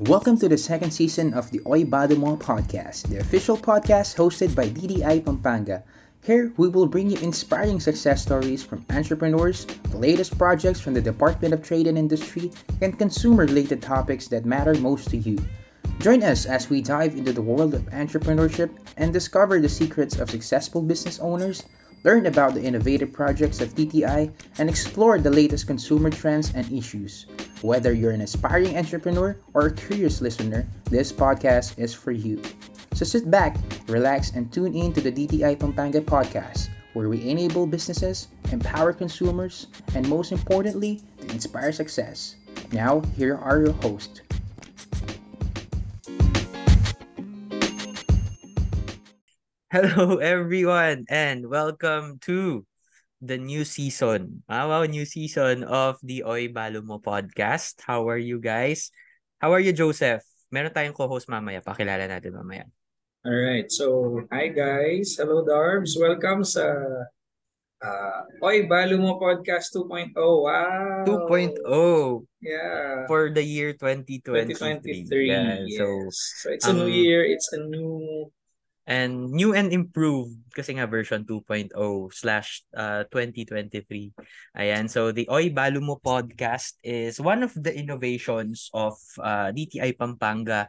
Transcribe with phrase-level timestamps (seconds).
[0.00, 4.70] Welcome to the second season of the Oi Badumo podcast, the official podcast hosted by
[4.70, 5.82] DDI Pampanga.
[6.24, 11.02] Here, we will bring you inspiring success stories from entrepreneurs, the latest projects from the
[11.02, 12.50] Department of Trade and Industry,
[12.80, 15.38] and consumer related topics that matter most to you.
[15.98, 20.30] Join us as we dive into the world of entrepreneurship and discover the secrets of
[20.30, 21.62] successful business owners
[22.04, 27.26] learn about the innovative projects of TTI, and explore the latest consumer trends and issues.
[27.62, 32.40] Whether you're an aspiring entrepreneur or a curious listener, this podcast is for you.
[32.94, 37.66] So sit back, relax, and tune in to the DTI Pampanga podcast, where we enable
[37.66, 42.36] businesses, empower consumers, and most importantly, inspire success.
[42.72, 44.22] Now, here are your hosts.
[49.70, 52.66] Hello everyone and welcome to
[53.22, 54.42] the new season.
[54.50, 57.78] Ah, wow, new season of the Oy Balumo podcast.
[57.78, 58.90] How are you guys?
[59.38, 60.26] How are you, Joseph?
[60.50, 61.62] Meron tayong co-host mamaya.
[61.62, 62.66] Pakilala natin mamaya.
[63.22, 63.70] All right.
[63.70, 65.14] So, hi guys.
[65.14, 65.94] Hello, Darbs.
[65.94, 66.66] Welcome sa
[67.78, 70.18] uh, Oy Balumo Podcast 2.0.
[70.18, 71.06] Wow.
[71.30, 72.26] 2.0.
[72.42, 73.06] Yeah.
[73.06, 74.50] For the year 2023.
[74.50, 75.30] 2023.
[75.30, 75.78] Yeah, yes.
[75.78, 77.22] So, so, it's a new um, year.
[77.22, 78.26] It's a new
[78.90, 81.70] and new and improved kasi nga version 2.0
[82.10, 84.10] slash uh, 2023.
[84.58, 90.66] Ayan, so the Oy Balumo podcast is one of the innovations of uh, DTI Pampanga.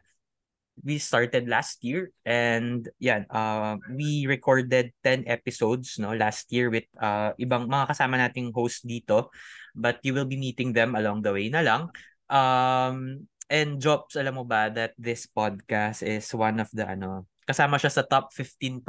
[0.86, 6.86] We started last year and yeah, uh, we recorded 10 episodes no last year with
[6.98, 9.30] uh, ibang mga kasama nating host dito
[9.76, 11.90] but you will be meeting them along the way na lang.
[12.32, 17.78] Um, and Jobs, alam mo ba that this podcast is one of the ano kasama
[17.82, 18.84] siya sa top 15%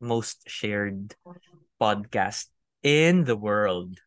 [0.00, 1.16] most shared
[1.80, 2.52] podcast
[2.84, 4.00] in the world.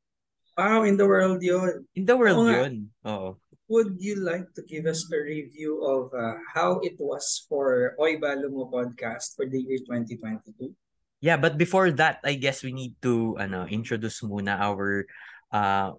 [0.59, 1.87] Wow, in the world yun.
[1.95, 2.75] In the world Oo yun.
[3.07, 3.39] Oo.
[3.69, 8.17] Would you like to give us a review of uh, how it was for Oy
[8.17, 10.73] Balumo Podcast for the year 2022?
[11.21, 15.05] Yeah, but before that, I guess we need to ano introduce muna our
[15.53, 15.95] uh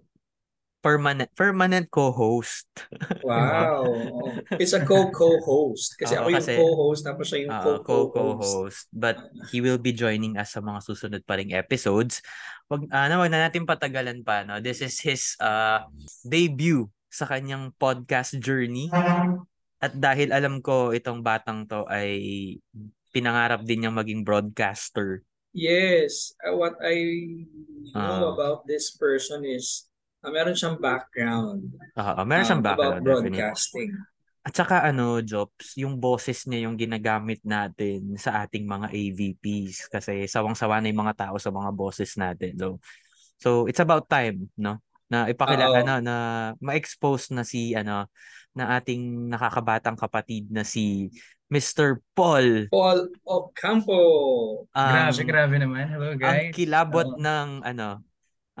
[0.81, 2.67] permanent permanent co-host.
[3.21, 3.85] Wow.
[4.57, 5.95] It's a co-co-host.
[5.95, 8.89] Kasi Oo, ako yung kasi- co-host, tapos siya yung uh, co-co-host.
[8.91, 9.21] But
[9.53, 12.19] he will be joining us sa mga susunod pa ring episodes.
[12.67, 14.41] Wag, ano, wag na natin patagalan pa.
[14.43, 14.57] No?
[14.59, 15.85] This is his uh,
[16.25, 18.89] debut sa kanyang podcast journey.
[19.81, 22.57] At dahil alam ko itong batang to ay
[23.11, 25.21] pinangarap din niyang maging broadcaster.
[25.51, 26.95] Yes, uh, what I
[27.91, 28.31] know Ah.
[28.31, 29.90] about this person is
[30.21, 31.65] uh, meron siyang background
[31.97, 33.01] Oo, meron siyang um, background.
[33.01, 33.37] about definitely.
[33.37, 33.91] broadcasting.
[34.41, 40.25] At saka ano, Jobs, yung boses niya yung ginagamit natin sa ating mga AVPs kasi
[40.25, 42.57] sawang-sawa na yung mga tao sa mga boses natin.
[42.57, 42.81] So,
[43.37, 44.81] so it's about time, no?
[45.05, 46.15] Na ipakilala ano, na
[46.57, 48.09] ma-expose na si ano
[48.57, 51.13] na ating nakakabatang kapatid na si
[51.51, 52.01] Mr.
[52.15, 52.71] Paul.
[52.71, 54.01] Paul Ocampo.
[54.71, 55.85] Um, grabe, grabe naman.
[55.85, 56.55] Hello, Ang guys.
[56.55, 57.19] kilabot Oo.
[57.21, 58.01] ng ano,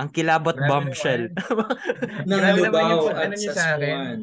[0.01, 1.29] ang kilabot Grabe bombshell.
[2.25, 4.17] Grabe naman yung ano niyo sa akin.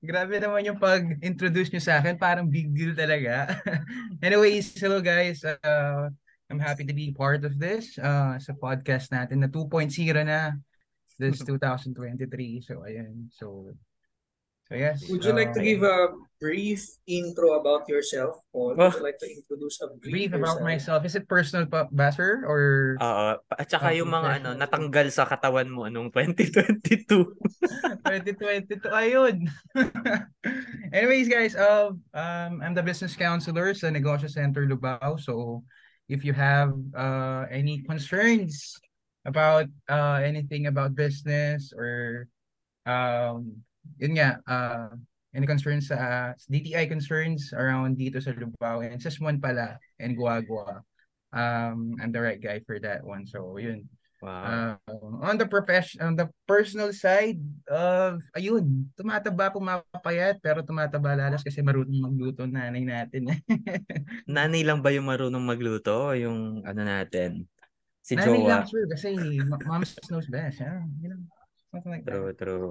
[0.00, 2.16] Grabe naman yung pag-introduce nyo sa akin.
[2.16, 3.52] Parang big deal talaga.
[4.24, 5.44] Anyways, hello guys.
[5.44, 6.08] Uh,
[6.48, 9.92] I'm happy to be part of this uh, sa podcast natin na 2.0
[10.24, 10.56] na
[11.20, 12.64] this 2023.
[12.64, 13.28] So, ayan.
[13.28, 13.76] So,
[14.70, 15.02] so yes.
[15.10, 18.78] Would you like to uh, give a brief intro about yourself, Paul?
[18.78, 20.62] Would you like to introduce a brief, brief about yourself?
[20.62, 21.00] myself?
[21.04, 22.46] Is it personal pa, ba, sir?
[22.48, 23.36] Or Oo.
[23.58, 27.04] At saka yung mga ano, natanggal sa katawan mo anong 2022.
[28.06, 29.44] 2022 ayun.
[30.96, 35.20] Anyways, guys, uh, um, I'm the business counselor sa Negosyo Center Lubao.
[35.20, 35.60] So,
[36.08, 38.80] if you have uh, any concerns
[39.28, 42.26] about uh, anything about business or
[42.88, 43.60] um,
[43.98, 44.92] yun nga, uh,
[45.34, 50.82] any concerns sa DTI concerns around dito sa Lubao and sa Swan pala and Guagua.
[51.30, 53.26] Um, I'm the right guy for that one.
[53.26, 53.86] So, yun.
[54.20, 54.76] Wow.
[54.84, 57.40] Um, on the profession on the personal side
[57.72, 63.32] of ayun, tumataba pumapayat pero tumataba lalas kasi marunong magluto nanay natin.
[64.28, 66.12] Nanay lang ba yung marunong magluto?
[66.12, 67.48] Yung ano natin?
[68.04, 68.48] Si nanay Jowa.
[68.60, 69.16] lang sure kasi
[69.64, 70.60] mom knows best.
[70.60, 71.24] Yeah, you know,
[71.70, 72.12] something like that.
[72.12, 72.68] True, true.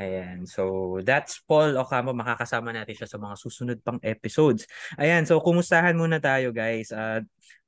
[0.00, 0.48] Ayan.
[0.48, 2.16] So, that's Paul Ocampo.
[2.16, 4.64] Makakasama natin siya sa mga susunod pang episodes.
[4.96, 5.28] Ayan.
[5.28, 6.88] So, kumustahan muna tayo, guys.
[6.90, 7.20] Uh,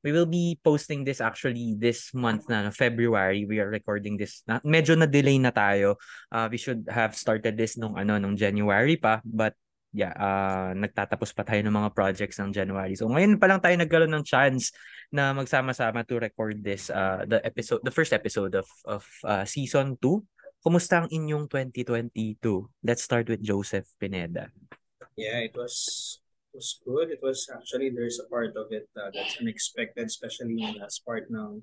[0.03, 3.45] we will be posting this actually this month na, no, February.
[3.45, 4.43] We are recording this.
[4.49, 6.01] Na, medyo na-delay na tayo.
[6.33, 9.21] Uh, we should have started this nung, ano, nung January pa.
[9.23, 9.55] But,
[9.93, 12.97] yeah, uh, nagtatapos pa tayo ng mga projects ng January.
[12.97, 14.73] So, ngayon pa lang tayo nagkaroon ng chance
[15.13, 20.01] na magsama-sama to record this, uh, the episode, the first episode of, of uh, season
[20.01, 20.32] 2
[20.63, 22.71] Kumusta ang inyong 2022?
[22.87, 24.51] Let's start with Joseph Pineda.
[25.17, 25.75] Yeah, it was
[26.53, 27.11] it was good.
[27.11, 31.29] It was actually there's a part of it uh, that's unexpected, especially in the part
[31.31, 31.63] ng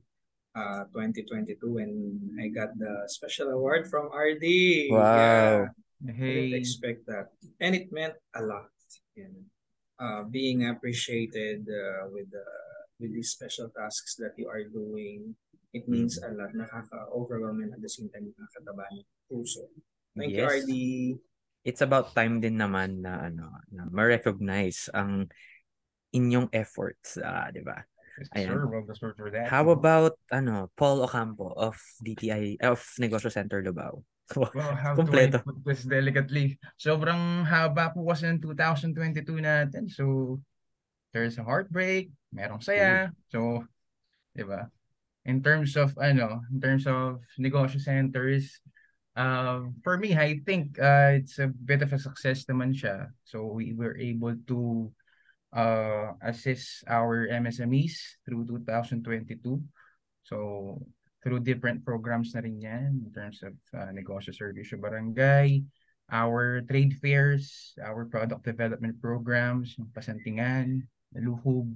[0.56, 1.92] uh 2022 when
[2.42, 4.44] I got the special award from RD.
[4.92, 5.70] Wow.
[6.04, 7.32] Yeah, I Hey, didn't expect that.
[7.60, 8.72] And it meant a lot.
[9.16, 9.44] You know,
[10.00, 12.46] uh, being appreciated uh, with the
[13.00, 15.36] with these special tasks that you are doing,
[15.74, 16.52] it means a lot.
[16.56, 19.70] Nakaka-overwhelm and at the same time nakakataba ng puso.
[20.18, 20.66] Thank you, Yes.
[20.66, 20.72] RD.
[21.68, 25.28] It's about time din naman na ano, na ma-recognize ang
[26.16, 27.84] inyong efforts, ah, 'di ba?
[28.36, 28.60] Ayan.
[28.84, 29.48] deserved for that.
[29.48, 34.04] How about ano, Paul Ocampo of DTI of Negosyo Center Lubao?
[34.54, 35.42] Well, how Kompleto.
[35.42, 36.62] do I put this delicately?
[36.78, 39.90] Sobrang haba po kasi ng 2022 natin.
[39.90, 40.38] So,
[41.16, 43.10] there's a heartbreak, merong saya.
[43.34, 43.66] So,
[44.38, 44.70] di ba?
[45.26, 48.62] In terms of, ano, in terms of negosyo centers,
[49.16, 53.12] uh, for me, I think uh, it's a bit of a success naman siya.
[53.24, 54.92] So, we were able to
[55.54, 59.62] uh, assist our MSMEs through 2022.
[60.24, 60.80] So,
[61.24, 65.64] through different programs na rin yan in terms of uh, negosyo service barangay,
[66.12, 71.70] our trade fairs, our product development programs, yung pasantingan, luhub,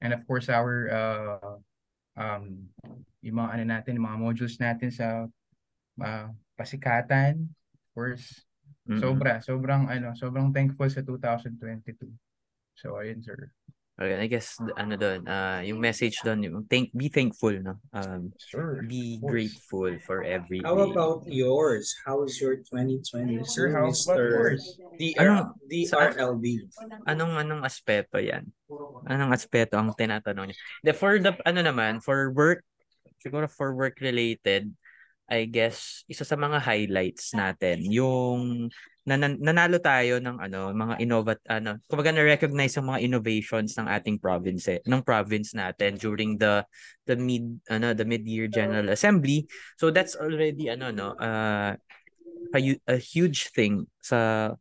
[0.00, 1.58] and of course our uh,
[2.16, 2.68] um,
[3.22, 5.26] yung mga ano natin, yung mga modules natin sa
[6.02, 6.26] uh,
[6.58, 8.44] pasikatan, of course.
[8.88, 8.98] Mm-mm.
[8.98, 12.10] Sobra, sobrang ano, sobrang thankful sa 2022.
[12.74, 13.52] So ayun sir.
[14.02, 17.78] Okay, I guess ano doon, ah yung message doon, yung thank be thankful, no?
[17.94, 18.82] Um Sure.
[18.82, 20.90] be grateful for every How day.
[20.90, 21.94] about yours?
[22.02, 23.46] How's your 2020?
[23.46, 24.82] Sir, how about yours?
[24.98, 26.66] DR, Anong- DRLB.
[27.06, 28.50] Anong anong aspeto 'yan?
[29.06, 30.56] Anong aspeto ang tinatanong niyo?
[30.82, 32.66] The for the ano naman, for work,
[33.22, 34.66] siguro for work related,
[35.32, 38.68] I guess isa sa mga highlights natin yung
[39.08, 43.88] nanan- nanalo tayo ng ano mga innovat ano kumbaga na recognize yung mga innovations ng
[43.88, 46.62] ating province eh, ng province natin during the
[47.08, 49.48] the mid ano the mid-year general assembly.
[49.80, 51.74] So that's already ano no uh,
[52.54, 54.52] a, a huge thing sa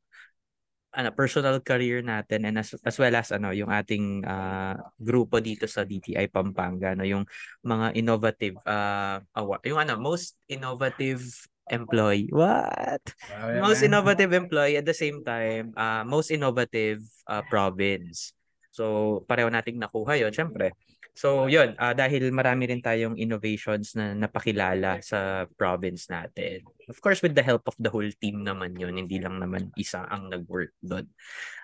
[0.91, 5.63] ano personal career natin and as, as well as ano yung ating ah, grupo dito
[5.63, 7.23] sa DTI Pampanga no yung
[7.63, 11.23] mga innovative uh award yung ano most innovative
[11.71, 12.27] employee.
[12.35, 13.15] What?
[13.31, 13.95] Wow, most man.
[13.95, 16.99] innovative employee at the same time uh, most innovative
[17.31, 18.35] uh, province.
[18.75, 20.75] So pareho nating nakuha yon syempre
[21.11, 26.63] so yun ah, dahil marami rin tayong innovations na napakilala sa province natin.
[26.87, 30.07] Of course with the help of the whole team naman yun hindi lang naman isa
[30.07, 31.07] ang nag-work doon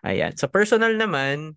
[0.03, 0.35] ayan.
[0.35, 1.55] Sa personal naman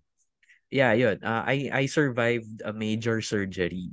[0.71, 3.91] yeah yun Ah, I I survived a major surgery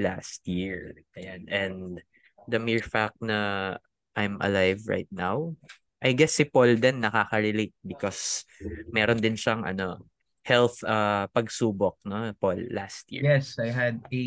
[0.00, 0.96] last year.
[1.18, 2.00] Ayan and
[2.48, 3.76] the mere fact na
[4.14, 5.54] I'm alive right now
[6.00, 8.48] I guess si Paul din nakaka-relate because
[8.88, 10.00] meron din siyang ano
[10.50, 13.22] health uh, pagsubok no Paul last year.
[13.22, 14.22] Yes, I had a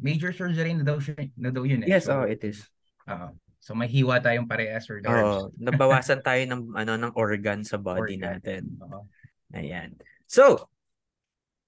[0.00, 0.96] major surgery na daw,
[1.36, 1.92] na daw yun eh.
[1.92, 2.64] Yes, So, oh, it is.
[3.04, 7.76] uh, so may hiwa tayong parehas or Oh, nabawasan tayo ng ano ng organ sa
[7.78, 8.40] body Organ.
[8.40, 8.62] natin.
[8.80, 9.04] Oo.
[9.52, 9.94] Ayan.
[10.26, 10.72] So,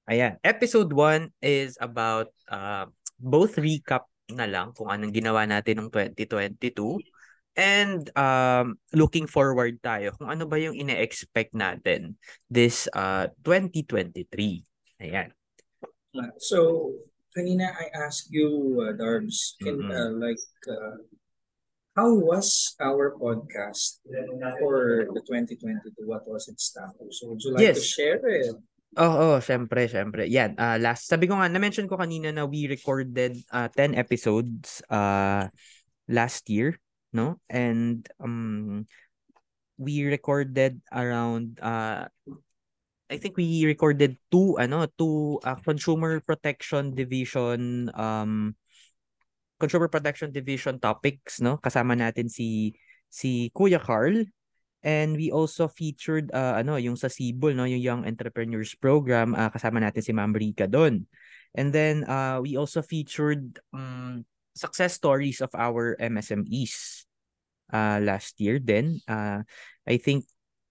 [0.09, 2.89] ayan, episode 1 is about uh,
[3.21, 6.99] both recap na lang kung anong ginawa natin ng 2022
[7.55, 12.19] and um looking forward tayo kung ano ba yung ine-expect natin
[12.51, 14.27] this uh 2023.
[15.03, 15.31] Ayan.
[16.15, 16.91] Uh, So,
[17.35, 19.91] kanina I asked you, uh, Darbs, can, Mhm.
[19.91, 21.03] uh, like, uh,
[21.99, 23.99] how was our podcast
[24.63, 26.07] for the 2022?
[26.07, 27.19] What was its status?
[27.19, 27.91] So, would you like to Yes.
[27.91, 28.55] share it?
[28.95, 30.31] Oo, oh, syempre, syempre.
[30.31, 34.87] Yan, ah last, sabi ko nga, na-mention ko kanina na we recorded uh, 10 episodes
[34.87, 35.51] uh,
[36.07, 36.79] last year,
[37.15, 37.39] no?
[37.49, 38.91] And um,
[39.79, 42.11] we recorded around, uh,
[43.09, 48.59] I think we recorded two, ano, two uh, consumer protection division, um,
[49.63, 51.63] consumer protection division topics, no?
[51.63, 52.75] Kasama natin si
[53.07, 54.27] si Kuya Carl
[54.85, 59.49] And we also featured uh, ano yung sa Sibol no yung Young Entrepreneurs Program uh,
[59.49, 61.09] kasama natin si Ma'am Rica doon.
[61.57, 67.05] And then uh, we also featured um, success stories of our MSMEs
[67.75, 69.03] uh, last year then.
[69.07, 69.43] Uh,
[69.87, 70.25] I think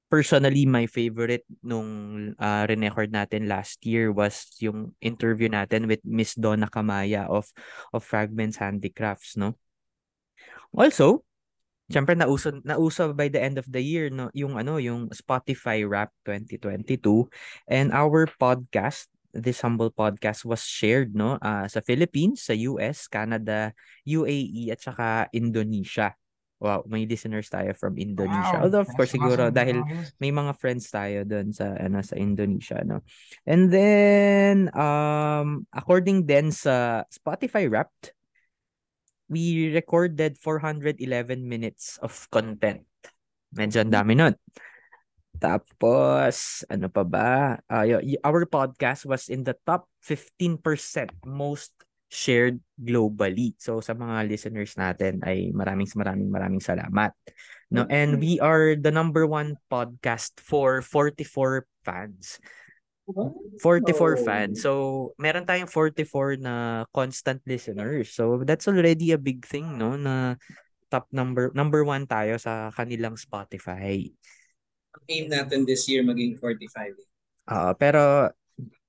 [0.09, 6.33] personally my favorite nung uh, record natin last year was yung interview natin with Miss
[6.37, 7.49] Donna Kamaya of
[7.91, 9.57] of Fragments Handicrafts no.
[10.73, 11.25] Also,
[11.91, 16.09] Siyempre nauso nauso by the end of the year no yung ano yung Spotify Rap
[16.25, 17.29] 2022
[17.67, 23.73] and our podcast this humble podcast was shared no ah, sa Philippines, sa US, Canada,
[24.05, 26.13] UAE at saka Indonesia.
[26.63, 28.55] wow, may listeners tayo from Indonesia.
[28.55, 29.57] Wow, Although of course siguro awesome.
[29.59, 29.77] dahil
[30.23, 33.03] may mga friends tayo doon sa ano sa Indonesia no.
[33.43, 38.15] And then um according din sa Spotify Wrapped
[39.27, 41.03] we recorded 411
[41.43, 42.87] minutes of content.
[43.51, 44.33] Medyo ang dami nun.
[45.37, 47.57] Tapos, ano pa ba?
[47.69, 50.61] Uh, our podcast was in the top 15%
[51.25, 51.73] most
[52.13, 53.57] shared globally.
[53.57, 57.09] So sa mga listeners natin ay maraming maraming maraming salamat.
[57.73, 62.37] No, and we are the number one podcast for 44 fans.
[63.59, 64.63] 44 fans.
[64.63, 68.15] So, meron tayong 44 na constant listeners.
[68.15, 69.99] So, that's already a big thing, no?
[69.99, 70.39] Na
[70.87, 74.07] top number number one tayo sa kanilang Spotify.
[75.09, 76.95] Aim natin this year maging 45.
[77.49, 78.31] Ah, pero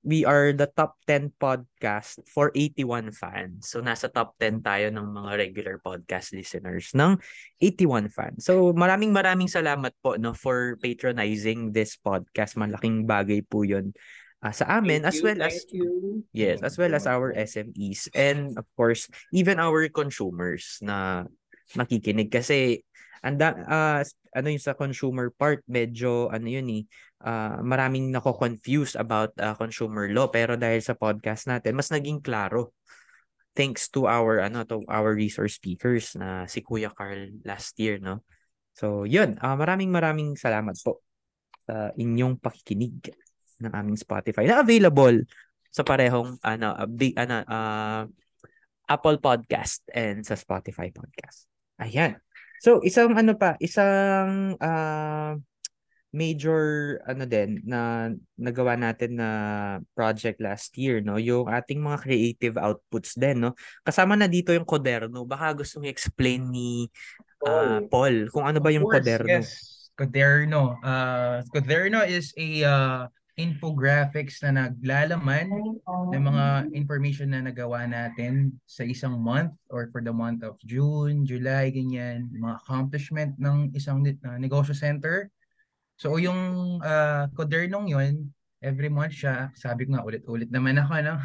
[0.05, 3.65] we are the top 10 podcast for 81 fans.
[3.67, 7.17] So nasa top 10 tayo ng mga regular podcast listeners ng
[7.57, 8.45] 81 fans.
[8.45, 12.53] So maraming maraming salamat po no for patronizing this podcast.
[12.55, 13.97] Malaking bagay po 'yon
[14.45, 15.89] uh, sa amin Thank as you, well as you.
[16.29, 21.25] yes, as well as our SMEs and of course even our consumers na
[21.73, 22.85] makikinig kasi
[23.23, 24.01] anda uh,
[24.35, 26.83] ano yung sa consumer part medyo ano yun eh
[27.23, 30.27] uh, maraming nako-confuse about uh, consumer law.
[30.27, 32.75] Pero dahil sa podcast natin mas naging klaro.
[33.55, 38.19] Thanks to our ano to our resource speakers na si Kuya Carl last year no?
[38.75, 39.39] So yun.
[39.39, 40.99] Uh, maraming maraming salamat po
[41.63, 43.15] sa inyong pakikinig
[43.63, 45.23] ng aming Spotify na available
[45.71, 48.03] sa parehong ano update ano uh,
[48.85, 51.47] Apple Podcast and sa Spotify Podcast.
[51.79, 52.24] Ayan
[52.65, 55.37] So, isang ano pa, isang uh,
[56.09, 59.29] major ano din na nagawa natin na
[59.93, 61.21] project last year, no?
[61.21, 63.53] Yung ating mga creative outputs din, no?
[63.85, 65.29] Kasama na dito yung Coderno.
[65.29, 66.89] Baka gusto mo explain ni
[67.45, 69.29] uh, Paul kung ano ba yung course, Coderno.
[69.29, 69.49] Yes,
[69.93, 70.81] Coderno.
[70.81, 73.01] Uh, Coderno is a uh,
[73.35, 75.51] infographics na naglalaman
[75.85, 81.27] ng mga information na nagawa natin sa isang month or for the month of June,
[81.27, 85.27] July, ganyan, mga accomplishment ng isang uh, negosyo center.
[85.99, 88.31] So yung uh, Codernong yun,
[88.63, 91.15] every month siya, sabi ko nga ulit-ulit naman ako, no?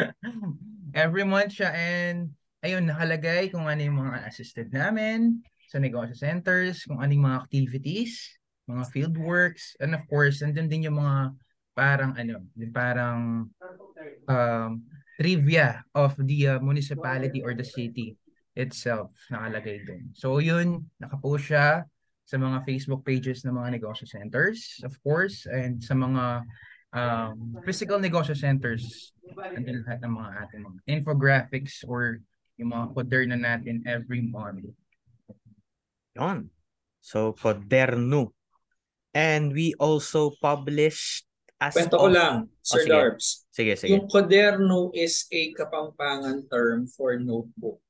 [1.04, 2.32] every month siya and
[2.64, 7.40] ayun, nakalagay kung ano yung mga assisted namin sa negosyo centers, kung ano yung mga
[7.44, 11.32] activities, mga field works, and of course, nandun din yung mga
[11.72, 13.48] parang ano, parang
[14.28, 14.70] um,
[15.16, 18.16] trivia of the uh, municipality or the city
[18.58, 20.10] itself nakalagay doon.
[20.12, 21.86] So yun, nakapost siya
[22.26, 26.46] sa mga Facebook pages ng mga negosyo centers, of course, and sa mga
[26.94, 29.14] um, physical negosyo centers,
[29.54, 32.22] andun lahat ng mga ating mga infographics or
[32.58, 34.62] yung mga koderno natin every month.
[36.14, 36.50] Yun.
[37.00, 38.36] So, Coderno.
[39.10, 41.26] And we also published
[41.60, 42.90] as Kwento ko of- lang, Sir sige.
[42.90, 43.26] Darbs.
[43.52, 43.90] Sige, sige.
[43.92, 47.82] Yung Coderno is a kapampangan term for notebook.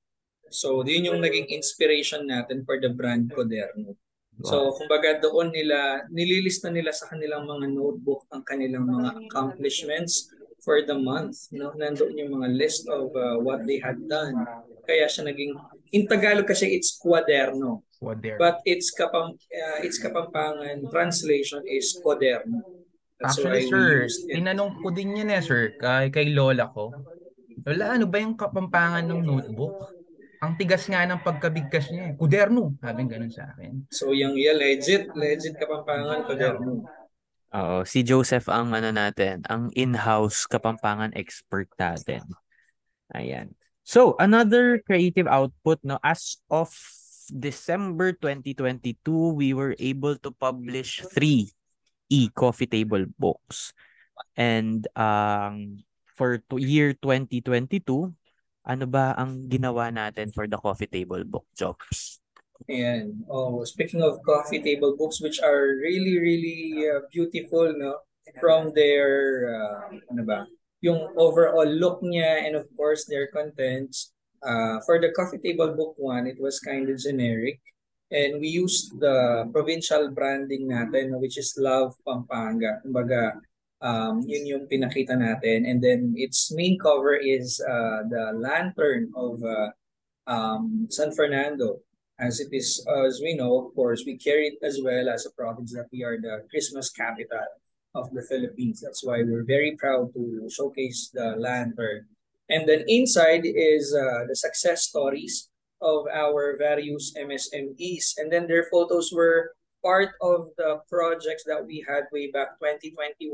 [0.50, 3.94] So, yun yung naging inspiration natin for the brand Coderno.
[4.40, 10.32] So, kumbaga doon nila, nililista nila sa kanilang mga notebook ang kanilang mga accomplishments
[10.64, 11.52] for the month.
[11.52, 11.76] No?
[11.76, 14.32] Nandoon yung mga list of uh, what they had done.
[14.88, 15.54] Kaya siya naging,
[15.92, 17.84] in Tagalog kasi it's Quaderno.
[18.00, 18.40] Koderno.
[18.40, 22.64] But its kapam uh, its kapampangan translation is Coderno.
[23.20, 26.88] That's Actually, sir, tinanong ko din yan eh, sir, kay, kay lola ko.
[27.68, 29.76] Lola, ano ba yung kapampangan ng notebook?
[30.40, 32.14] Ang tigas nga ng pagkabigkas niya eh.
[32.16, 33.84] Kuderno, sabi ganun sa akin.
[33.92, 36.88] So yung yeah, legit, legit kapampangan Coderno.
[37.52, 42.24] Oo, si Joseph ang ano natin, ang in-house kapampangan expert natin.
[43.12, 43.52] Ayan.
[43.82, 46.70] So, another creative output no as of
[47.30, 51.50] December 2022, we were able to publish three
[52.10, 53.72] e-coffee table books.
[54.36, 55.80] And um
[56.18, 58.12] for to year 2022,
[58.66, 62.20] ano ba ang ginawa natin for the coffee table book jobs?
[62.68, 63.24] Ayan.
[63.24, 68.04] Oh, speaking of coffee table books which are really really uh, beautiful no
[68.36, 70.38] from their uh, ano ba
[70.84, 75.94] yung overall look niya and of course their contents uh, for the coffee table book
[75.96, 77.60] one it was kind of generic.
[78.10, 82.82] And we used the provincial branding natin which is Love Pampanga.
[82.82, 83.38] Kumbaga
[83.80, 85.68] um, yun yung pinakita natin.
[85.68, 89.70] And then its main cover is uh, the lantern of uh,
[90.26, 91.80] um, San Fernando.
[92.20, 95.32] As it is as we know of course we carry it as well as a
[95.32, 97.48] province that we are the Christmas capital
[97.94, 98.84] of the Philippines.
[98.84, 102.04] That's why we're very proud to showcase the lantern
[102.50, 105.48] and then inside is uh, the success stories
[105.80, 108.18] of our various MSMEs.
[108.18, 113.32] And then their photos were part of the projects that we had way back 2021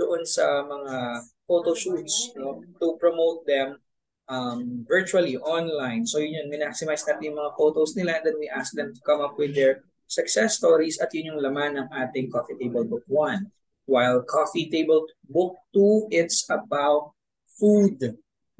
[0.00, 3.78] doon sa mga photo shoots no, to promote them
[4.26, 6.06] um, virtually, online.
[6.06, 9.00] So yun yun, minaximize natin yung mga photos nila and then we ask them to
[9.04, 13.04] come up with their success stories at yun yung laman ng ating Coffee Table Book
[13.06, 13.46] 1.
[13.86, 17.14] While Coffee Table Book 2, it's about
[17.58, 17.98] food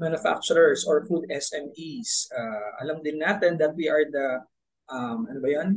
[0.01, 2.33] manufacturers or food SMEs.
[2.33, 4.29] Uh, alam din natin that we are the,
[4.89, 5.71] um, ano ba yan?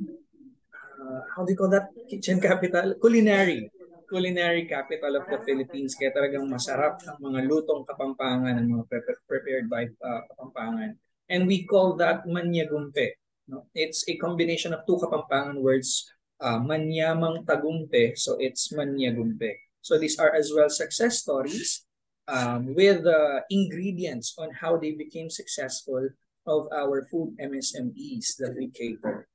[0.96, 1.92] Uh, how do you call that?
[2.08, 2.96] Kitchen capital?
[3.04, 3.68] Culinary.
[4.08, 6.00] Culinary capital of the Philippines.
[6.00, 10.96] Kaya talagang masarap ang mga lutong kapampangan, ang mga pre- prepared by uh, kapampangan.
[11.28, 13.20] And we call that manyagumpe.
[13.52, 13.68] No?
[13.76, 16.08] It's a combination of two kapampangan words,
[16.40, 19.60] uh, manyamang tagumpe, so it's manyagumpe.
[19.84, 21.84] So these are as well success stories
[22.28, 26.10] um, with uh, ingredients on how they became successful
[26.46, 29.28] of our food MSMEs that we cater.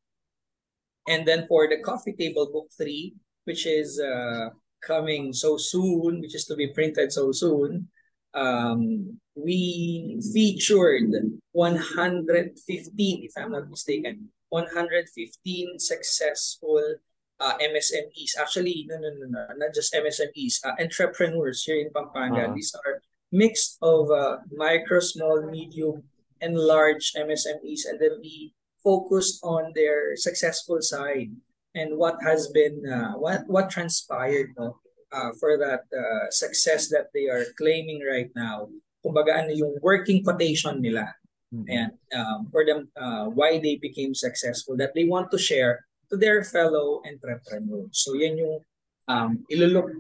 [1.09, 3.15] And then for the coffee table book three,
[3.45, 4.51] which is uh,
[4.83, 7.89] coming so soon, which is to be printed so soon,
[8.35, 11.11] um, we featured
[11.53, 16.97] 115, if I'm not mistaken, 115 successful
[17.41, 18.39] uh, MSMEs.
[18.39, 22.47] Actually, no, no, no, no, not just MSMEs, uh, entrepreneurs here in Pampanga.
[22.47, 22.55] Uh-huh.
[22.55, 23.03] These are
[23.33, 26.03] mixed of uh, micro, small, medium,
[26.41, 31.31] and large MSMEs, and then we focused on their successful side
[31.75, 34.79] and what has been uh, what what transpired no,
[35.13, 38.69] uh, for that uh, success that they are claiming right now.
[39.05, 41.07] Kumbaga ano yung working quotation nila.
[41.49, 46.17] And um, for them, uh, why they became successful, that they want to share to
[46.17, 47.93] their fellow entrepreneurs.
[47.93, 48.61] So yan yung
[49.09, 49.93] um, ilolook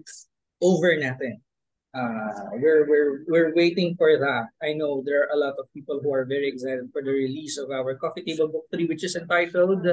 [0.61, 1.41] over natin.
[1.97, 4.53] Uh, we're, we're, we're waiting for that.
[4.63, 7.57] I know there are a lot of people who are very excited for the release
[7.57, 9.87] of our Coffee Table Book 3, which is entitled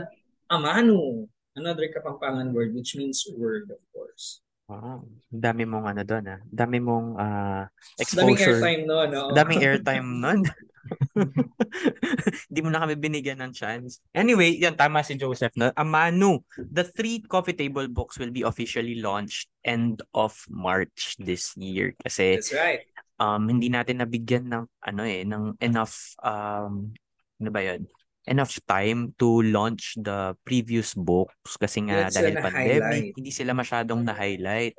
[0.51, 4.41] Amanu, another Kapampangan word, which means word, of course.
[4.65, 5.06] Wow.
[5.30, 6.41] Dami mong ano doon ah.
[6.49, 8.58] Dami mong Daming exposure.
[8.58, 9.30] airtime no, no?
[9.30, 10.41] Daming airtime nun.
[12.50, 14.00] Hindi mo na kami binigyan ng chance.
[14.13, 15.54] Anyway, yan tama si Joseph.
[15.58, 15.74] No?
[15.76, 21.98] Amanu, the three coffee table books will be officially launched end of March this year.
[22.02, 22.86] Kasi That's right.
[23.17, 26.93] um, hindi natin nabigyan ng ano eh, ng enough um,
[27.41, 27.89] ano ba yun?
[28.26, 34.02] enough time to launch the previous books kasi nga sila dahil pandemic, hindi sila masyadong
[34.02, 34.74] na-highlight.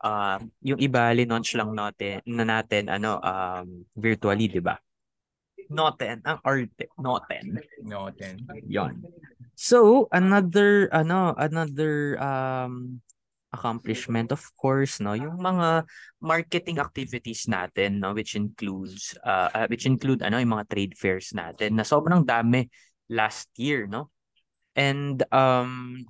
[0.00, 4.76] Uh, yung iba, launch lang natin, na natin ano, um, virtually, di ba?
[5.70, 7.58] Noten, ang arte, noten.
[7.82, 8.38] No, ten.
[8.66, 9.02] Yon.
[9.56, 13.00] So, another, ano, another um,
[13.50, 15.88] accomplishment, of course, no, yung mga
[16.20, 21.32] marketing activities natin, no, which includes, uh, uh, which include, ano, yung mga trade fairs
[21.32, 22.68] natin, na sobrang dami
[23.08, 24.12] last year, no?
[24.76, 26.04] And, um,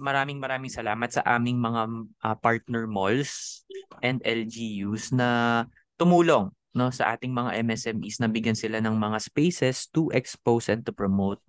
[0.00, 1.82] maraming maraming salamat sa aming mga
[2.24, 3.62] uh, partner malls
[4.00, 5.62] and LGUs na
[6.00, 10.86] tumulong no sa ating mga MSMEs na bigyan sila ng mga spaces to expose and
[10.86, 11.42] to promote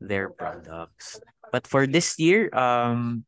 [0.00, 1.20] their products.
[1.52, 3.24] But for this year, um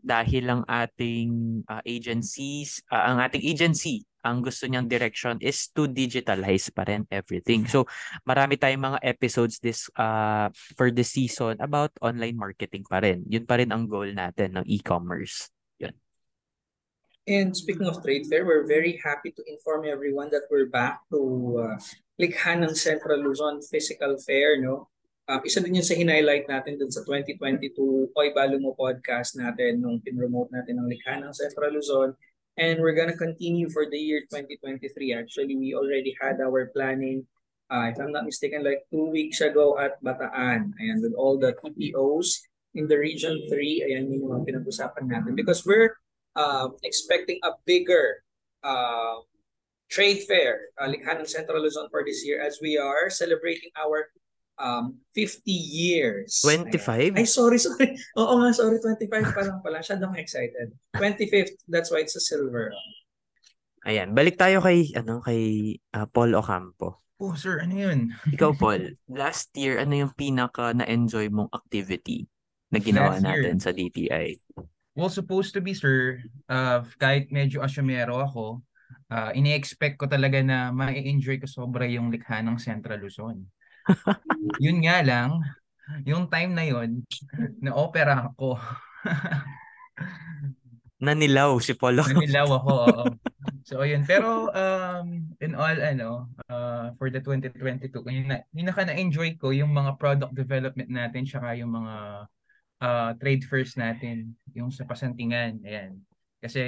[0.00, 5.88] dahil ang ating uh, agencies, uh, ang ating agency, ang gusto niyang direction is to
[5.88, 7.64] digitalize pa rin everything.
[7.64, 7.88] So,
[8.28, 13.24] marami tayong mga episodes this uh, for this season about online marketing pa rin.
[13.28, 15.48] Yun pa rin ang goal natin ng e-commerce.
[17.30, 17.46] Yun.
[17.46, 21.62] And speaking of trade fair, we're very happy to inform everyone that we're back to
[21.62, 21.76] uh,
[22.18, 24.90] Likha ng Central Luzon Physical Fair, no?
[25.30, 29.78] Um, isa din yun sa hinighlight natin dun sa 2022 Oy Balo Mo podcast natin
[29.78, 32.18] nung pinromote natin ng Likha ng Central Luzon.
[32.58, 35.14] And we're gonna continue for the year 2023.
[35.14, 37.30] Actually, we already had our planning,
[37.70, 40.74] uh, if I'm not mistaken, like two weeks ago at Bataan.
[40.82, 42.42] Ayan, with all the TPOs
[42.74, 43.86] in the Region 3.
[43.86, 45.38] Ayan yung mga pinag-usapan natin.
[45.38, 45.94] Because we're
[46.36, 48.22] um, expecting a bigger
[48.62, 49.24] uh,
[49.90, 54.10] trade fair, uh, Likha ng Central Luzon for this year as we are celebrating our
[54.60, 56.38] um, 50 years.
[56.44, 57.16] 25?
[57.18, 57.96] Ay, sorry, sorry.
[58.20, 59.82] Oo nga, sorry, 25 pa lang pala.
[59.82, 60.70] Siya akong excited.
[60.94, 62.70] 25th, that's why it's a silver.
[63.88, 67.00] Ayan, balik tayo kay ano kay uh, Paul Ocampo.
[67.20, 67.98] Oh, sir, ano yun?
[68.36, 72.24] Ikaw, Paul, last year, ano yung pinaka na-enjoy mong activity
[72.72, 73.28] na ginawa Last year?
[73.28, 74.28] natin sa DTI?
[75.00, 76.20] Well, supposed to be, sir,
[76.52, 78.60] uh, kahit medyo asyomero ako,
[79.08, 83.48] uh, ini-expect ko talaga na ma-enjoy ko sobra yung likha ng Central Luzon.
[84.60, 85.40] yun nga lang,
[86.04, 87.00] yung time na yun,
[87.64, 88.60] na-opera ako.
[91.00, 92.12] Nanilaw si Ocampo.
[92.12, 93.04] Nanilaw ako, oo.
[93.64, 99.40] So ayun, pero um in all ano, uh for the 2022, yung na, pinaka na-enjoy
[99.40, 102.28] ko yung mga product development natin tsaka yung mga
[102.80, 105.60] uh trade fairs natin, yung sa pasantingan.
[105.64, 106.00] Ayan.
[106.40, 106.60] Kasi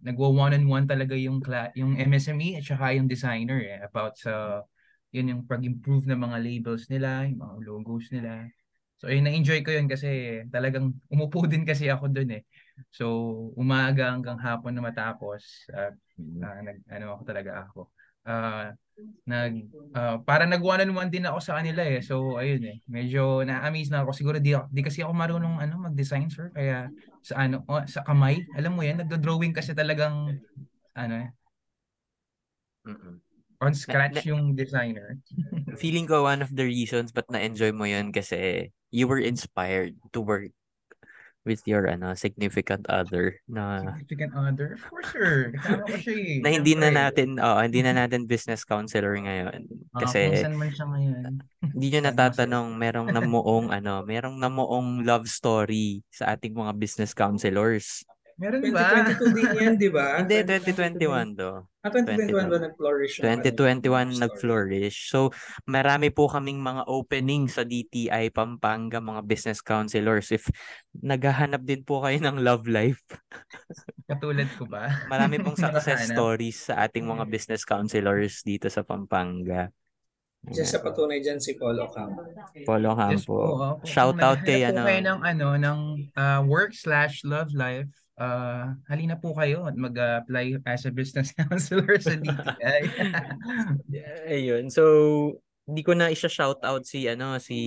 [0.00, 4.64] nagwo one-on-one talaga yung cla- yung MSME at saka yung designer eh, about sa
[5.12, 8.46] yun yung pag-improve ng mga labels nila, yung mga logos nila.
[9.00, 12.42] So, ayun, na-enjoy ko yun kasi talagang umupo din kasi ako dun eh.
[12.92, 13.04] So,
[13.56, 17.90] umaga hanggang hapon na matapos, uh, uh, nag, ano ako talaga ako.
[18.24, 18.72] Uh,
[19.24, 19.64] nag,
[19.96, 22.04] uh, para nag one on one din ako sa kanila eh.
[22.04, 22.76] So, ayun eh.
[22.84, 24.12] Medyo na-amaze na ako.
[24.12, 26.52] Siguro di, di kasi ako marunong ano, mag-design, sir.
[26.52, 26.92] Kaya
[27.24, 30.36] sa ano, oh, sa kamay, alam mo yan, nagdo-drawing kasi talagang
[30.92, 31.28] ano eh.
[32.88, 33.20] Mm-mm.
[33.60, 35.20] On scratch yung designer.
[35.80, 40.24] Feeling ko one of the reasons but na-enjoy mo yun kasi you were inspired to
[40.24, 40.48] work
[41.48, 44.76] with your ano significant other na significant other?
[44.76, 46.38] For sure kasama ko siya eh.
[46.44, 49.64] na hindi na natin oh hindi na natin business counselor ngayon.
[49.96, 51.32] Kasi uh, man siya ngayon.
[51.76, 58.04] hindi niyo natatanong merong namuong ano merong namuong love story sa ating mga business counselors
[58.40, 59.04] Meron ba?
[59.04, 60.24] 2022 din yan, di ba?
[60.24, 61.68] Hindi, 2021 do.
[61.84, 63.20] Ah, 2021 ba nag-flourish?
[63.20, 65.12] 2021 nag-flourish.
[65.12, 65.28] So,
[65.68, 70.32] marami po kaming mga opening sa DTI Pampanga, mga business counselors.
[70.32, 70.48] If
[70.96, 73.04] naghahanap din po kayo ng love life.
[74.10, 74.88] Katulad ko ba?
[75.12, 79.68] Marami pong success stories sa ating mga business counselors dito sa Pampanga.
[80.48, 82.24] Just sa patunay dyan si Polo Campo.
[82.64, 83.12] Polo Campo.
[83.12, 83.76] Yes, po, oh.
[83.84, 84.88] Shout out kay ano.
[84.88, 85.78] Kayo ng ano ng
[86.16, 91.96] uh, work slash love life uh, halina po kayo at mag-apply as a business counselor
[91.96, 92.82] sa DTI.
[94.36, 94.68] Ayun.
[94.68, 94.84] So,
[95.64, 97.58] hindi ko na isa-shout out si ano si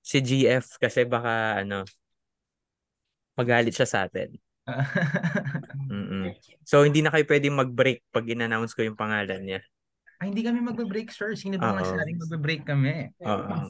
[0.00, 1.84] si GF kasi baka ano
[3.36, 4.32] magalit siya sa atin.
[6.68, 9.64] So, hindi na kayo pwedeng mag-break pag in-announce ko yung pangalan niya.
[10.20, 11.32] Ay, hindi kami magbe-break, sir.
[11.32, 13.08] Sino ba nga sabing magbe-break kami?
[13.24, 13.64] Oo.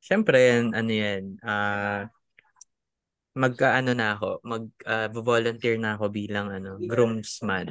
[0.00, 1.36] Siyempre, ano yan,
[3.36, 7.68] ah, uh, magka-ano na ako, mag-volunteer uh, na ako bilang ano, groomsman.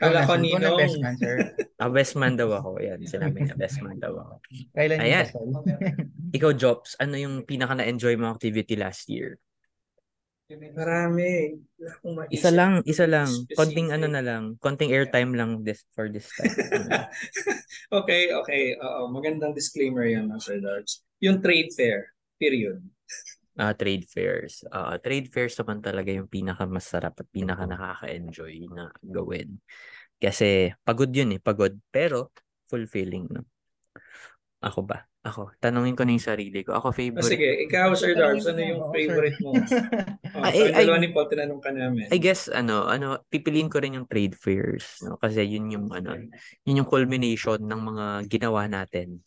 [0.00, 0.80] Kala ko nino.
[0.80, 1.36] Best man, sir.
[1.76, 2.80] ah, best man daw ako.
[2.80, 4.34] Yan, sinabi niya, best man daw ako.
[4.72, 5.28] Kailan Ayan.
[6.36, 9.36] Ikaw, Jobs, ano yung pinaka na-enjoy mo activity last year?
[10.48, 11.60] Marami.
[12.32, 13.28] Isa lang, isa lang.
[13.52, 14.56] Konting ano na lang.
[14.56, 16.48] Konting airtime lang this for this time.
[18.00, 18.72] okay, okay.
[18.80, 21.04] Uh, magandang disclaimer yan, Sir Darts.
[21.20, 22.80] Yung trade fair, period
[23.58, 24.62] uh, trade fairs.
[24.70, 29.58] Uh, trade fairs naman talaga yung pinakamasarap at pinaka nakaka-enjoy na gawin.
[30.18, 31.74] Kasi pagod yun eh, pagod.
[31.90, 32.30] Pero
[32.70, 33.26] fulfilling.
[33.30, 33.42] No?
[34.62, 35.06] Ako ba?
[35.22, 35.54] Ako.
[35.58, 36.74] Tanungin ko na yung sarili ko.
[36.74, 37.26] Ako favorite.
[37.26, 39.54] Oh, sige, ikaw Sir Darbs, ano yung favorite mo?
[40.34, 42.06] oh, ay, ay, dalawa ni Paul, tinanong ka namin.
[42.10, 45.02] I guess, ano, ano, pipiliin ko rin yung trade fairs.
[45.04, 45.18] No?
[45.18, 46.16] Kasi yun yung, ano,
[46.64, 49.22] yun yung culmination ng mga ginawa natin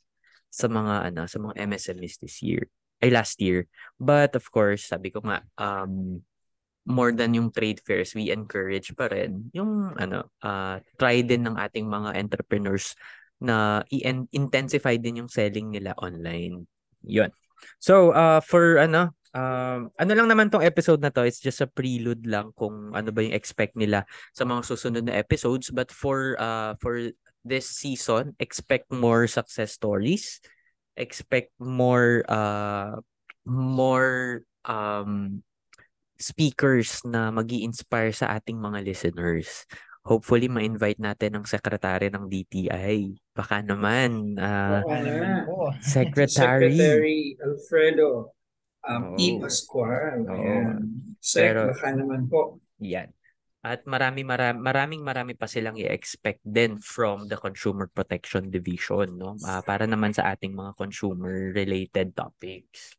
[0.52, 2.68] sa mga, ano, sa mga MSMEs this year
[3.02, 3.66] ay last year.
[3.98, 6.22] But of course, sabi ko nga, um,
[6.86, 11.58] more than yung trade fairs, we encourage pa rin yung ano, uh, try din ng
[11.58, 12.98] ating mga entrepreneurs
[13.42, 16.66] na i-intensify din yung selling nila online.
[17.06, 17.34] Yun.
[17.82, 21.70] So, uh, for ano, um, ano lang naman tong episode na to, it's just a
[21.70, 25.74] prelude lang kung ano ba yung expect nila sa mga susunod na episodes.
[25.74, 30.42] But for, uh, for this season, expect more success stories
[30.96, 33.00] expect more uh
[33.48, 35.44] more um
[36.22, 39.66] speakers na magi inspire sa ating mga listeners.
[40.02, 43.14] Hopefully, ma-invite natin ang sekretary ng DTI.
[43.38, 44.82] Baka naman, uh,
[45.46, 46.74] oh, Secretary.
[46.74, 48.34] Secretary Alfredo
[48.86, 49.22] um, oh.
[49.22, 49.38] E.
[49.38, 50.26] Pascual.
[50.26, 50.82] Oh.
[51.22, 52.58] Sec, Pero, baka naman po.
[52.82, 53.14] Yan.
[53.62, 59.38] At marami, marami, maraming marami pa silang i-expect din from the Consumer Protection Division no?
[59.38, 62.98] Uh, para naman sa ating mga consumer-related topics.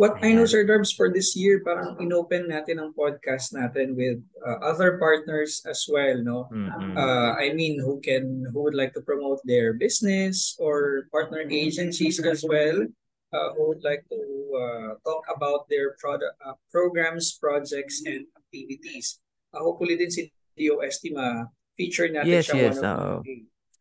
[0.00, 0.24] What Ayan.
[0.24, 4.64] I know, Sir Darbs, for this year, parang inopen natin ang podcast natin with uh,
[4.64, 6.48] other partners as well, no?
[6.48, 6.96] Mm-hmm.
[6.96, 12.16] Uh, I mean, who can, who would like to promote their business or partner agencies
[12.22, 12.86] as well,
[13.34, 14.20] uh, who would like to
[14.56, 19.20] uh, talk about their product, uh, programs, projects, and activities
[19.54, 22.58] uh, hopefully din si DOST ma-feature natin yes, siya.
[22.58, 22.82] Yes, yes.
[22.82, 23.22] Uh,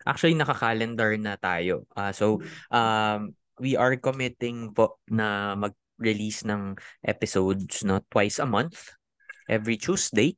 [0.05, 1.89] actually, naka-calendar na tayo.
[1.97, 8.93] Uh, so, um, we are committing po na mag-release ng episodes no twice a month
[9.49, 10.37] every Tuesday.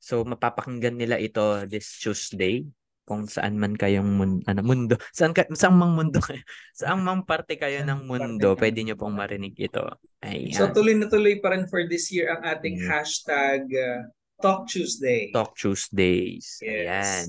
[0.00, 2.64] So mapapakinggan nila ito this Tuesday
[3.10, 4.94] kung saan man kayong mun, ano, mundo.
[5.10, 6.38] Saan ka, saan mang mundo kayo?
[6.78, 9.82] Saan mang parte kayo ng mundo, pwede nyo pong marinig ito.
[10.22, 10.54] Ayan.
[10.54, 12.86] So tuloy na tuloy pa rin for this year ang ating mm.
[12.86, 14.06] hashtag uh,
[14.40, 15.30] Talk Tuesday.
[15.30, 16.58] Talk Tuesdays.
[16.64, 17.28] Yes.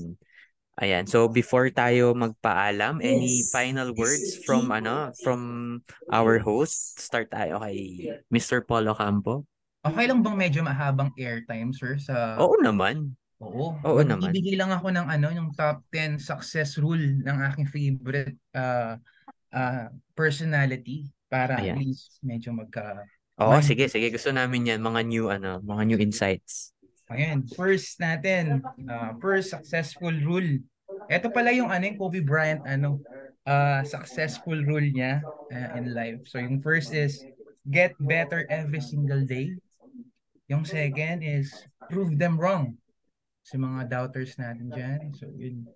[0.80, 1.04] Ayan.
[1.04, 5.40] So before tayo magpaalam, any final words from ano, from
[6.08, 6.96] our host?
[6.96, 8.64] Start tayo kay Mr.
[8.64, 9.44] Polo Campo.
[9.82, 12.38] Okay lang bang medyo mahabang airtime, sir, sa...
[12.38, 13.18] Oo naman.
[13.42, 13.74] Oo.
[13.82, 14.30] Oo naman.
[14.30, 18.94] Magbibigay lang ako ng ano, yung top 10 success rule ng aking favorite uh,
[19.50, 21.82] uh, personality para at Ayan.
[21.82, 23.02] least medyo magka...
[23.42, 24.06] Oo, Mind- sige, sige.
[24.14, 24.80] Gusto namin yan.
[24.80, 26.70] Mga new, ano, mga new insights.
[27.12, 30.58] Ayan, first natin, uh, first successful rule.
[31.12, 33.00] Ito pala yung ano, yung Kobe Bryant, ano,
[33.44, 35.20] uh, successful rule niya
[35.52, 36.24] uh, in life.
[36.24, 37.20] So yung first is,
[37.68, 39.52] get better every single day.
[40.48, 41.52] Yung second is,
[41.88, 42.76] prove them wrong.
[43.42, 45.00] Sa mga doubters natin dyan.
[45.18, 45.66] So yun.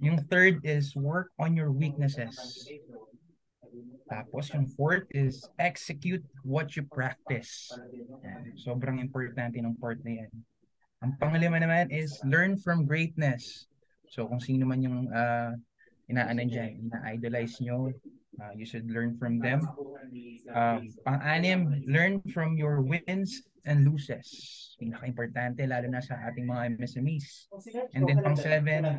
[0.00, 2.34] Yung third is, work on your weaknesses.
[4.10, 7.70] Tapos yung fourth is, execute what you practice.
[8.24, 8.54] Yan.
[8.58, 10.32] Sobrang importante ng part na yan.
[11.00, 13.70] Ang pangalima naman is learn from greatness.
[14.10, 15.54] So kung sino man yung uh,
[16.10, 17.94] inaanan dyan, ina-idolize nyo,
[18.42, 19.62] uh, you should learn from them.
[20.50, 24.26] Um, pang-anim, learn from your wins and losses.
[24.82, 27.46] Pinaka-importante, lalo na sa ating mga MSMEs.
[27.94, 28.98] And then pang-seven,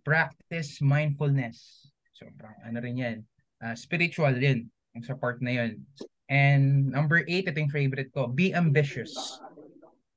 [0.00, 1.90] practice mindfulness.
[2.16, 2.32] So,
[2.64, 3.16] ano rin yan,
[3.62, 5.80] uh, spiritual din, yung sa part na yun.
[6.26, 9.14] And number eight, ito yung favorite ko, be ambitious.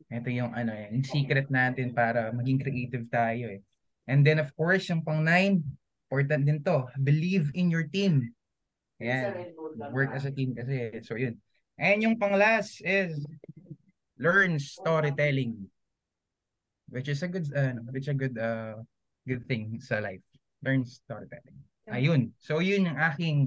[0.10, 3.62] Ito yung ano eh, yung secret natin para maging creative tayo eh.
[4.10, 5.62] And then of course, yung pang nine,
[6.10, 8.34] important din to, believe in your team.
[8.97, 9.54] Ayan,
[9.93, 10.97] work as a team kasi.
[11.06, 11.38] So yun.
[11.78, 13.21] And yung pang last is
[14.17, 15.69] learn storytelling.
[16.89, 18.82] Which is a good, uh, which a good, uh,
[19.30, 20.25] good thing sa life.
[20.65, 21.62] Learn storytelling.
[21.89, 22.32] Ayun.
[22.38, 23.38] So yun yung aking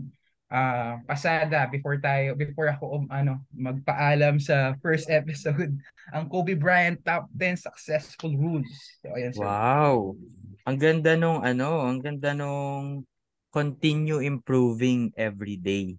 [0.52, 5.72] uh, pasada before tayo before ako um, ano magpaalam sa first episode
[6.14, 8.68] ang Kobe Bryant top 10 successful rules.
[9.00, 9.48] So ayan sir.
[9.48, 10.18] Wow.
[10.62, 13.02] Ang ganda nung ano, ang ganda nung
[13.50, 15.98] continue improving every day.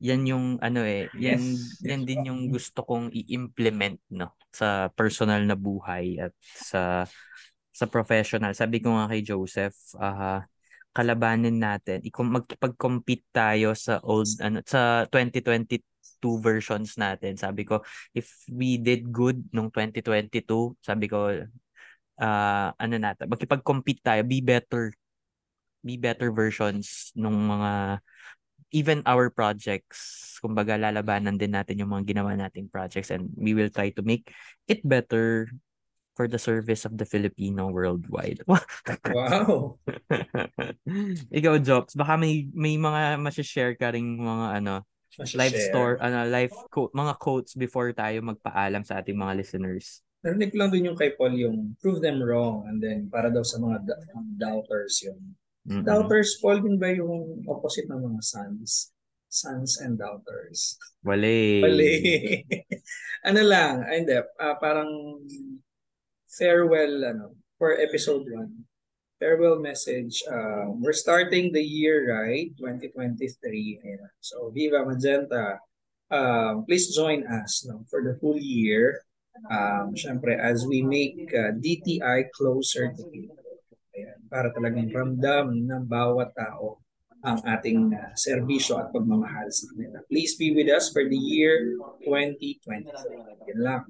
[0.00, 1.84] Yan yung ano eh, yan Yes.
[1.84, 7.04] yan din yung gusto kong i-implement no sa personal na buhay at sa
[7.70, 8.52] sa professional.
[8.56, 10.44] Sabi ko nga kay Joseph, ah
[10.90, 15.82] kalabanin natin, ikum magkipag-compete tayo sa old ano sa 2022
[16.42, 17.38] versions natin.
[17.38, 17.82] Sabi ko,
[18.14, 21.30] if we did good nung 2022, sabi ko
[22.20, 24.92] ah ano natin, magkipag-compete tayo, be better.
[25.80, 28.04] Be better versions nung mga
[28.74, 30.36] even our projects.
[30.44, 34.28] Kumbaga lalabanan din natin yung mga ginawa nating projects and we will try to make
[34.68, 35.48] it better
[36.20, 38.44] for the service of the Filipino worldwide.
[39.08, 39.80] Wow.
[41.40, 44.84] Ikaw, Jobs, baka may may mga ma-share ka ring mga ano,
[45.32, 45.68] life Share.
[45.72, 50.04] store, ano, life quote, mga quotes before tayo magpaalam sa ating mga listeners.
[50.20, 53.40] Narinig ko lang din yung kay Paul yung prove them wrong and then para daw
[53.40, 54.04] sa mga da-
[54.36, 55.16] doubters yung
[55.64, 55.80] Mm-mm.
[55.88, 58.92] doubters Paul din ba yung opposite ng mga sons?
[59.32, 60.76] Sons and doubters.
[61.00, 61.64] Wale.
[61.64, 61.96] Mali.
[63.28, 64.90] ano lang, ay, hindi, ah, parang
[66.30, 69.20] farewell ano for episode 1.
[69.20, 70.24] Farewell message.
[70.24, 73.36] Uh, we're starting the year right, 2023.
[73.84, 74.08] Ayan.
[74.24, 75.60] So Viva Magenta.
[76.08, 79.04] Um, please join us no, for the full year.
[79.50, 83.36] Um, Siyempre, as we make uh, DTI closer to people.
[83.92, 86.80] Ayan, para talagang ramdam ng bawat tao
[87.20, 90.00] ang ating uh, serbisyo at pagmamahal sa kanila.
[90.08, 91.76] Please be with us for the year
[92.08, 92.88] 2023.
[93.52, 93.84] Yan lang.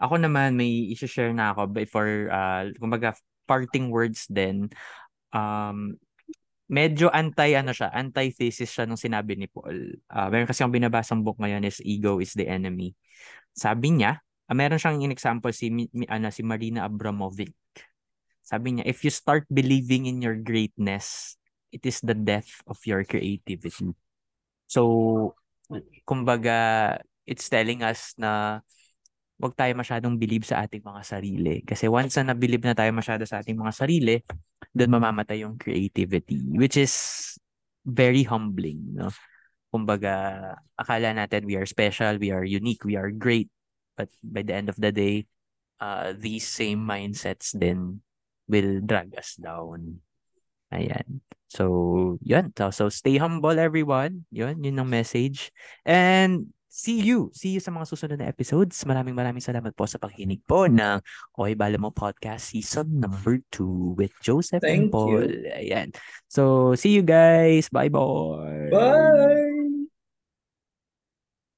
[0.00, 3.12] Ako naman may i-share na ako before uh, kumbaga
[3.44, 4.72] parting words din.
[5.30, 6.00] Um
[6.70, 9.98] medyo anti ano siya, antithesis siya nung sinabi ni Paul.
[10.06, 12.94] Uh, meron kasi akong binabasang book ngayon is Ego is the Enemy.
[13.50, 17.50] Sabi niya, uh, meron siyang in-example si mi- ano, si Marina Abramovic.
[18.46, 21.34] Sabi niya, if you start believing in your greatness,
[21.74, 23.94] it is the death of your creativity.
[24.70, 25.34] So,
[26.06, 28.62] kumbaga, it's telling us na
[29.40, 31.64] wag tayo masyadong believe sa ating mga sarili.
[31.64, 34.20] Kasi once na nabilib na tayo masyado sa ating mga sarili,
[34.76, 36.44] doon mamamatay yung creativity.
[36.52, 36.92] Which is
[37.82, 39.00] very humbling.
[39.00, 39.08] No?
[39.72, 43.48] Kumbaga, akala natin we are special, we are unique, we are great.
[43.96, 45.24] But by the end of the day,
[45.80, 48.04] uh, these same mindsets then
[48.44, 50.04] will drag us down.
[50.70, 51.24] Ayan.
[51.50, 52.54] So, yun.
[52.54, 54.26] So, so stay humble everyone.
[54.30, 55.50] Yun, yun ang message.
[55.82, 57.34] And see you.
[57.34, 58.78] See you sa mga susunod na episodes.
[58.86, 61.02] Maraming maraming salamat po sa pakikinig po ng
[61.36, 65.26] Oy Bala Mo Podcast Season number 2 with Joseph and Thank Paul.
[65.26, 65.50] you.
[65.50, 65.90] Ayan.
[66.30, 67.66] So, see you guys.
[67.68, 68.70] Bye-bye.
[68.70, 69.59] Bye!